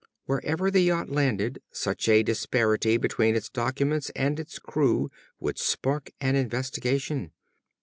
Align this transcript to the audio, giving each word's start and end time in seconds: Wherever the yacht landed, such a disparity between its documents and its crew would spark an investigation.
Wherever 0.25 0.71
the 0.71 0.81
yacht 0.81 1.11
landed, 1.11 1.61
such 1.71 2.09
a 2.09 2.23
disparity 2.23 2.97
between 2.97 3.35
its 3.35 3.49
documents 3.51 4.09
and 4.15 4.39
its 4.39 4.57
crew 4.57 5.11
would 5.39 5.59
spark 5.59 6.09
an 6.19 6.35
investigation. 6.35 7.33